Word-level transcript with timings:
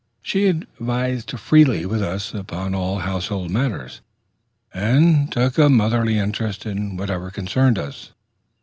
She 0.23 0.47
advised 0.47 1.29
freely 1.39 1.85
with 1.85 2.01
us 2.01 2.33
upon 2.33 2.73
all 2.73 2.97
household 3.01 3.51
matters, 3.51 4.01
and 4.73 5.31
took 5.31 5.59
a 5.59 5.69
motherly 5.69 6.17
interest 6.17 6.65
in 6.65 6.97
whatever 6.97 7.29
concerned 7.29 7.77
us. 7.77 8.11